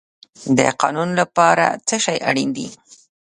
د 0.57 0.59
قانون 0.81 1.09
لپاره 1.19 1.65
څه 1.87 1.95
شی 2.05 2.17
اړین 2.29 2.49
دی؟ 2.57 2.67